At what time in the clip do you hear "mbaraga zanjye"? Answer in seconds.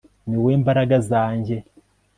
0.61-1.55